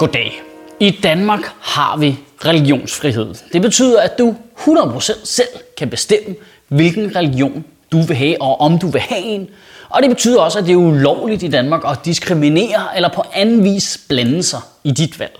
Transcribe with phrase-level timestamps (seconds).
[0.00, 0.42] Goddag.
[0.80, 3.34] I Danmark har vi religionsfrihed.
[3.52, 6.34] Det betyder, at du 100% selv kan bestemme,
[6.68, 9.48] hvilken religion du vil have, og om du vil have en.
[9.88, 13.64] Og det betyder også, at det er ulovligt i Danmark at diskriminere eller på anden
[13.64, 15.38] vis blande sig i dit valg.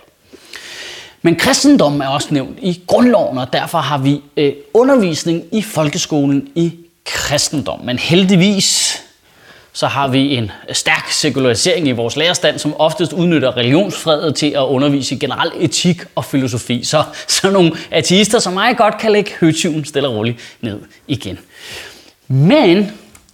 [1.21, 6.47] Men kristendommen er også nævnt i grundloven, og derfor har vi øh, undervisning i folkeskolen
[6.55, 6.73] i
[7.05, 7.79] kristendom.
[7.83, 9.01] Men heldigvis
[9.73, 14.61] så har vi en stærk sekularisering i vores lærerstand, som oftest udnytter religionsfredet til at
[14.61, 16.83] undervise i generel etik og filosofi.
[16.83, 21.39] Så, så nogle ateister som mig godt kan lægge høtyven stille og roligt ned igen.
[22.27, 22.91] Men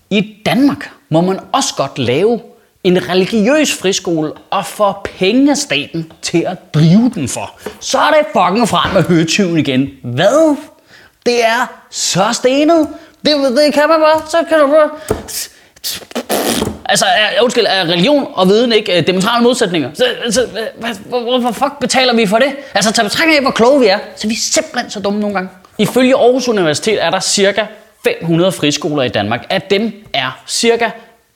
[0.09, 2.41] i Danmark må man også godt lave
[2.83, 7.59] en religiøs friskole og få penge af staten til at drive den for.
[7.79, 9.89] Så er det fucking frem med høtyven igen.
[10.03, 10.57] Hvad?
[11.25, 12.87] Det er så stenet.
[13.25, 14.21] Det, det kan man bare.
[14.29, 14.89] Så kan du bare
[16.89, 19.89] Altså, er, undskyld, er religion og viden ikke øh, demonstrale modsætninger?
[19.93, 20.47] Så, så
[20.79, 22.55] hvad, hvorfor fuck betaler vi for det?
[22.73, 25.35] Altså, tag betragtning af, hvor kloge vi er, så vi er simpelthen så dumme nogle
[25.35, 25.49] gange.
[25.77, 27.65] Ifølge Aarhus Universitet er der cirka
[28.03, 29.45] 500 friskoler i Danmark.
[29.49, 30.89] Af dem er cirka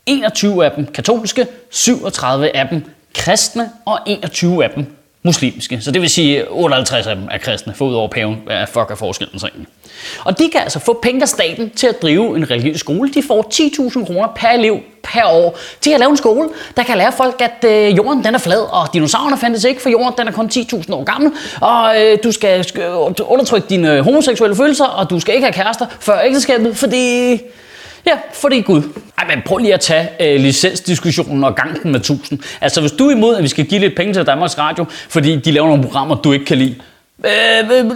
[0.06, 2.86] 21 af dem katolske, 37 af dem
[3.16, 4.86] kristne og 21 af dem
[5.24, 5.82] muslimske.
[5.82, 8.38] Så det vil sige, 58 af dem er kristne, for ud over paven.
[8.46, 9.68] Hvad fuck er forskellen så egentlig?
[10.24, 13.14] Og de kan altså få penge af staten til at drive en religiøs skole.
[13.14, 16.98] De får 10.000 kroner per elev per år til at lave en skole, der kan
[16.98, 20.28] lære folk, at øh, jorden den er flad, og dinosaurerne fandtes ikke, for jorden den
[20.28, 22.66] er kun 10.000 år gammel, og øh, du skal
[23.22, 27.40] undertrykke dine øh, homoseksuelle følelser, og du skal ikke have kærester før ægteskabet, fordi
[28.06, 28.82] Ja, fordi Gud.
[29.22, 32.40] Ej, men prøv lige at tage øh, licensdiskussionen og gangen med 1000.
[32.62, 35.36] Altså, hvis du er imod, at vi skal give lidt penge til Danmarks Radio, fordi
[35.36, 36.76] de laver nogle programmer, du ikke kan lide,
[37.26, 37.92] øh,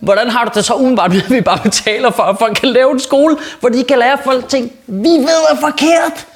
[0.00, 2.92] hvordan har du det så udenbart, at vi bare betaler for, at folk kan lave
[2.92, 6.26] en skole, hvor de kan lære folk ting, vi ved er forkert?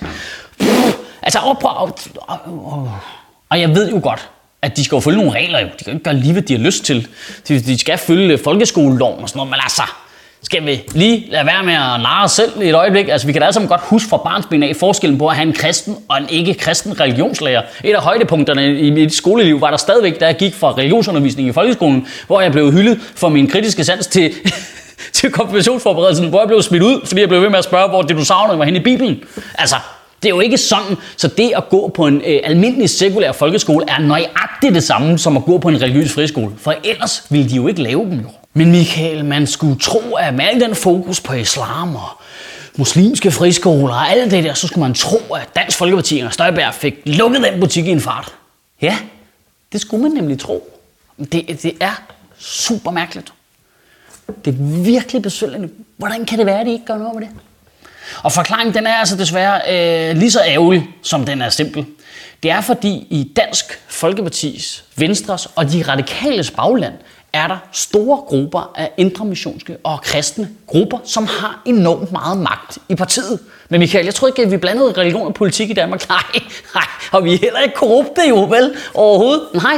[0.59, 1.71] Pff, altså, og, prøv,
[2.29, 2.91] og,
[3.51, 4.29] og jeg ved jo godt,
[4.63, 5.67] at de skal jo følge nogle regler jo.
[5.67, 7.09] De kan jo ikke gøre lige, hvad de har lyst til.
[7.49, 9.83] De, de skal følge folkeskoleloven og sådan noget, men altså,
[10.47, 13.09] skal vi lige lade være med at narre os selv i et øjeblik?
[13.09, 15.47] Altså, vi kan da alle sammen godt huske fra barnsben af forskellen på at have
[15.47, 17.63] en kristen og en ikke-kristen religionslærer.
[17.85, 21.53] Et af højdepunkterne i mit skoleliv var der stadigvæk, da jeg gik fra religionsundervisning i
[21.53, 24.33] folkeskolen, hvor jeg blev hyldet for min kritiske sans til,
[25.13, 28.03] til konfirmationsforberedelsen, hvor jeg blev smidt ud, fordi jeg blev ved med at spørge, hvor
[28.03, 29.25] dinosaurerne var henne i Bibelen.
[29.59, 29.77] Altså,
[30.23, 33.85] det er jo ikke sådan, så det at gå på en øh, almindelig sekulær folkeskole
[33.89, 36.53] er nøjagtigt det samme som at gå på en religiøs friskole.
[36.59, 38.29] For ellers ville de jo ikke lave dem jo.
[38.57, 42.09] Men Michael, man skulle tro, at med al den fokus på islam og
[42.77, 46.75] muslimske friskoler og alt det der, så skulle man tro, at Dansk Folkeparti og Støjberg
[46.75, 48.35] fik lukket den butik i en fart.
[48.83, 48.99] Ja,
[49.73, 50.81] det skulle man nemlig tro.
[51.19, 52.03] Det, det er
[52.39, 53.33] super mærkeligt.
[54.45, 55.73] Det er virkelig besynderligt.
[55.97, 57.31] Hvordan kan det være, at de ikke gør noget med det?
[58.23, 59.61] Og forklaringen den er altså desværre
[60.11, 61.87] øh, lige så ærgerlig, som den er simpel.
[62.43, 66.95] Det er fordi i Dansk Folkepartis, Venstres og de radikales bagland
[67.33, 72.95] er der store grupper af indremissionske og kristne grupper, som har enormt meget magt i
[72.95, 73.41] partiet.
[73.69, 76.09] Men Michael, jeg tror ikke, at vi blandede religion og politik i Danmark.
[76.09, 76.23] Nej,
[76.75, 78.75] nej, og vi er heller ikke korrupte jo, vel?
[78.95, 79.43] Overhovedet.
[79.55, 79.77] Nej.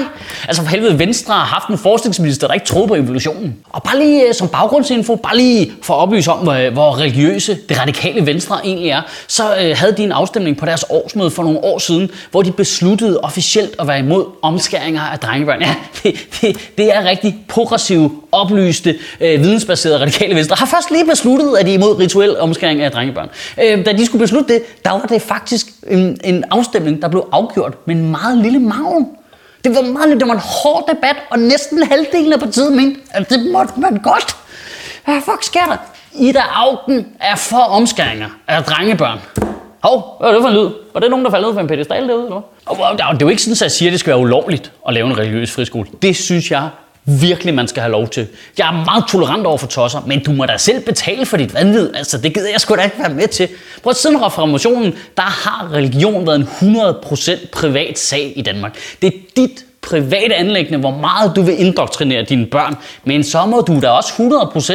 [0.48, 3.56] Altså for helvede, Venstre har haft en forskningsminister, der ikke troede på evolutionen.
[3.68, 7.58] Og bare lige øh, som baggrundsinfo, bare lige for at oplyse om, øh, hvor religiøse
[7.68, 11.42] det radikale Venstre egentlig er, så øh, havde de en afstemning på deres årsmøde for
[11.42, 15.60] nogle år siden, hvor de besluttede officielt at være imod omskæringer af drengebørn.
[15.60, 20.56] Ja, det, det, det er rigtig progressive, oplyste, øh, vidensbaserede radikale Venstre.
[20.58, 23.28] Har først lige besluttet, at de er imod rituel omskæring af drengebørn.
[23.62, 27.28] Øh, da de skulle beslutte det, der var det faktisk en, en afstemning, der blev
[27.32, 29.08] afgjort med en meget lille maven.
[29.64, 33.30] Det var, meget, det var en hård debat, og næsten halvdelen af partiet mente, at
[33.30, 34.36] det måtte man godt.
[35.04, 35.76] Hvad fuck sker der?
[36.14, 39.18] Ida Augen er for omskæringer af drengebørn.
[39.82, 40.70] Hov, hvad var det for en lyd?
[40.94, 42.24] Var det nogen, der faldt ned fra en pedestal derude?
[42.24, 42.42] Eller?
[43.12, 45.06] det er jo ikke sådan, at jeg siger, at det skal være ulovligt at lave
[45.06, 45.88] en religiøs friskole.
[46.02, 46.68] Det synes jeg
[47.08, 48.26] virkelig, man skal have lov til.
[48.58, 51.54] Jeg er meget tolerant over for tosser, men du må da selv betale for dit
[51.54, 51.90] vanvid.
[51.94, 53.48] Altså, det gider jeg sgu da ikke være med til.
[53.82, 58.78] Prøv at siden reformationen, der har religion været en 100% privat sag i Danmark.
[59.02, 62.76] Det er dit private anlæggende, hvor meget du vil indoktrinere dine børn.
[63.04, 64.12] Men så må du da også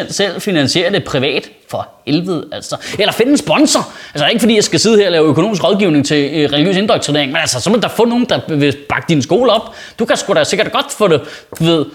[0.07, 1.49] 100% selv finansiere det privat.
[1.69, 2.77] For helvede, altså.
[2.99, 3.89] Eller finde en sponsor.
[4.13, 7.31] Altså ikke fordi jeg skal sidde her og lave økonomisk rådgivning til øh, religiøs indoktrinering,
[7.31, 9.75] men altså, så må der få nogen, der vil bakke din skole op.
[9.99, 11.21] Du kan sgu da sikkert godt få det,
[11.59, 11.85] du ved,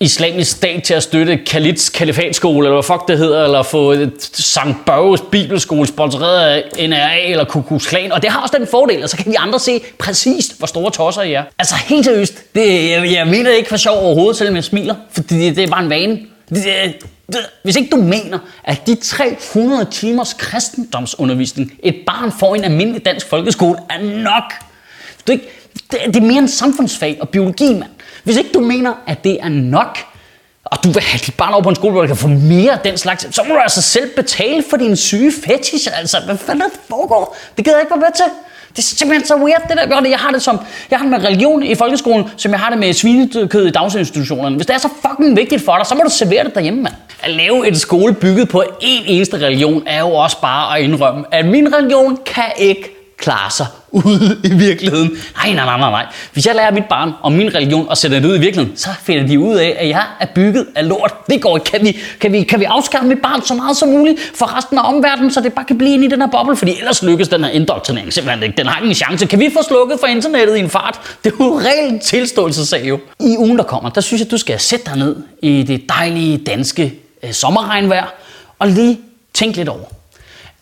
[0.00, 3.94] islamisk stat til at støtte Khalid's kalifatskole, eller hvad fuck det hedder, eller få
[4.32, 4.58] St.
[4.86, 8.12] Børges bibelskole sponsoreret af NRA eller Kukus Klan.
[8.12, 10.90] Og det har også den fordel, og så kan vi andre se præcis, hvor store
[10.90, 11.42] tosser I er.
[11.58, 14.94] Altså helt seriøst, det, jeg, jeg mener det ikke for sjov overhovedet, selvom jeg smiler,
[15.10, 16.18] for det, det er bare en vane.
[16.48, 16.64] Det,
[17.26, 22.64] det, hvis ikke du mener, at de 300 timers kristendomsundervisning, et barn får i en
[22.64, 24.52] almindelig dansk folkeskole, er nok.
[25.26, 25.48] Du ikke,
[25.90, 27.95] det, det er mere en samfundsfag og biologi, mand.
[28.26, 29.98] Hvis ikke du mener, at det er nok,
[30.64, 32.72] og du vil have dit barn over på en skole, hvor du kan få mere
[32.72, 35.88] af den slags, så må du altså selv betale for din syge fetish.
[35.98, 37.36] Altså, hvad fanden er det foregår?
[37.56, 38.24] Det gider jeg ikke være med til.
[38.70, 40.08] Det er simpelthen så weird, det der.
[40.08, 42.78] Jeg har det som, jeg har det med religion i folkeskolen, som jeg har det
[42.78, 44.56] med svinekød i daginstitutionerne.
[44.56, 46.94] Hvis det er så fucking vigtigt for dig, så må du servere det derhjemme, mand.
[47.22, 51.24] At lave en skole bygget på én eneste religion, er jo også bare at indrømme,
[51.32, 52.95] at min religion kan ikke
[53.26, 55.10] klare sig ude i virkeligheden.
[55.36, 56.06] Nej, nej, nej, nej, nej.
[56.32, 58.88] Hvis jeg lærer mit barn om min religion og sætter det ud i virkeligheden, så
[59.02, 61.14] finder de ud af, at jeg er bygget af lort.
[61.30, 61.70] Det går ikke.
[61.70, 64.78] Kan vi, kan vi, kan vi afskærme mit barn så meget som muligt for resten
[64.78, 66.56] af omverdenen, så det bare kan blive inde i den her boble?
[66.56, 68.56] Fordi ellers lykkes den her indoktrinering simpelthen ikke.
[68.56, 69.26] Den har ingen chance.
[69.26, 71.00] Kan vi få slukket for internettet i en fart?
[71.24, 72.98] Det er jo reelt tilståelsessag jo.
[73.20, 76.38] I ugen, der kommer, der synes jeg, du skal sætte dig ned i det dejlige
[76.38, 78.06] danske øh, sommerregnvejr
[78.58, 79.00] og lige
[79.34, 79.84] tænke lidt over,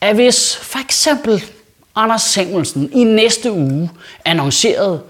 [0.01, 1.45] at hvis for eksempel
[1.97, 3.91] Anders Samuelsen i næste uge
[4.25, 5.01] annoncerede,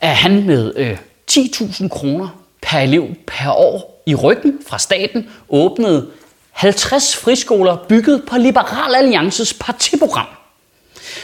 [0.00, 0.98] at han med øh,
[1.30, 2.28] 10.000 kroner
[2.62, 6.06] per elev per år i ryggen fra staten åbnede
[6.50, 10.26] 50 friskoler bygget på Liberal Alliances partiprogram.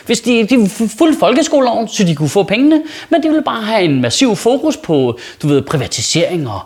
[0.07, 3.83] Hvis de, de fulgte folkeskoleloven, så de kunne få pengene, men de ville bare have
[3.83, 6.61] en massiv fokus på du ved, privatisering og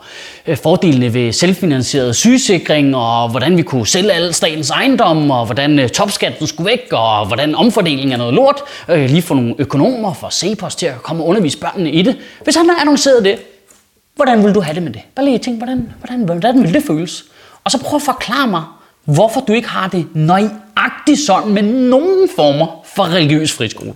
[0.46, 5.78] øh, fordelene ved selvfinansieret sygesikring, og hvordan vi kunne sælge al statens ejendom, og hvordan
[5.78, 8.60] øh, topskatten skulle væk, og hvordan omfordeling er noget lort.
[8.88, 12.16] Øh, lige få nogle økonomer fra Cepos til at komme og undervise børnene i det.
[12.44, 13.38] Hvis han har annonceret det,
[14.14, 15.02] hvordan vil du have det med det?
[15.14, 17.24] Bare lige tænk, hvordan, hvordan, hvordan ville det føles?
[17.64, 18.62] Og så prøv at forklare mig,
[19.04, 20.06] hvorfor du ikke har det
[20.76, 23.94] nøjagtigt sådan med nogen former for religiøs friskole.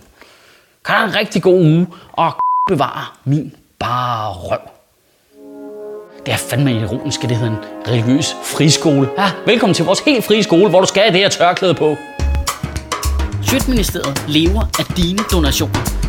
[0.85, 2.33] Kan have en rigtig god uge, og
[2.69, 4.59] bevare min bare røv.
[6.27, 9.09] Det er fandme ironisk, at det hedder en religiøs friskole.
[9.19, 11.97] Ja, velkommen til vores helt frie skole, hvor du skal have det her tørklæde på.
[13.43, 16.00] Sjøtministeriet lever af dine donationer.